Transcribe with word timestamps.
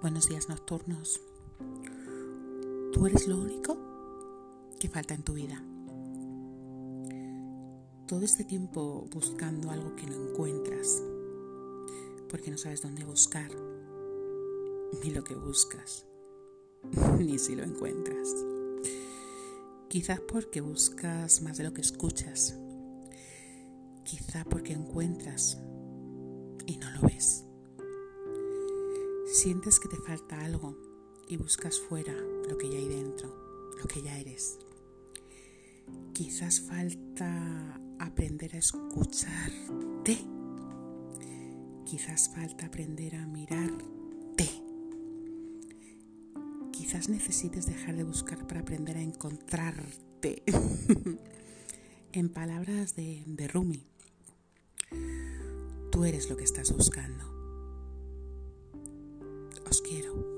Buenos 0.00 0.28
días 0.28 0.48
nocturnos. 0.48 1.20
Tú 2.92 3.04
eres 3.06 3.26
lo 3.26 3.36
único 3.36 3.76
que 4.78 4.88
falta 4.88 5.12
en 5.12 5.24
tu 5.24 5.32
vida. 5.32 5.60
Todo 8.06 8.20
este 8.22 8.44
tiempo 8.44 9.08
buscando 9.12 9.72
algo 9.72 9.96
que 9.96 10.06
no 10.06 10.14
encuentras, 10.14 11.02
porque 12.30 12.52
no 12.52 12.58
sabes 12.58 12.80
dónde 12.80 13.04
buscar, 13.04 13.50
ni 15.02 15.10
lo 15.10 15.24
que 15.24 15.34
buscas, 15.34 16.06
ni 17.18 17.36
si 17.40 17.56
lo 17.56 17.64
encuentras. 17.64 18.36
Quizás 19.88 20.20
porque 20.20 20.60
buscas 20.60 21.42
más 21.42 21.58
de 21.58 21.64
lo 21.64 21.74
que 21.74 21.80
escuchas. 21.80 22.56
Quizá 24.04 24.44
porque 24.44 24.74
encuentras 24.74 25.58
y 26.66 26.76
no 26.76 26.88
lo 26.92 27.00
ves. 27.08 27.47
Sientes 29.40 29.78
que 29.78 29.86
te 29.86 29.96
falta 29.96 30.44
algo 30.44 30.76
y 31.28 31.36
buscas 31.36 31.78
fuera 31.78 32.12
lo 32.12 32.58
que 32.58 32.70
ya 32.70 32.76
hay 32.76 32.88
dentro, 32.88 33.70
lo 33.80 33.86
que 33.86 34.02
ya 34.02 34.18
eres. 34.18 34.58
Quizás 36.12 36.60
falta 36.62 37.80
aprender 38.00 38.56
a 38.56 38.58
escucharte. 38.58 40.18
Quizás 41.86 42.30
falta 42.34 42.66
aprender 42.66 43.14
a 43.14 43.28
mirarte. 43.28 44.50
Quizás 46.72 47.08
necesites 47.08 47.66
dejar 47.66 47.94
de 47.94 48.02
buscar 48.02 48.44
para 48.44 48.62
aprender 48.62 48.96
a 48.96 49.02
encontrarte. 49.02 50.42
en 52.12 52.28
palabras 52.28 52.96
de, 52.96 53.22
Rumi, 53.52 53.86
tú 55.92 56.04
eres 56.04 56.28
lo 56.28 56.36
que 56.36 56.42
estás 56.42 56.76
buscando. 56.76 57.37
Quiero. 59.82 60.37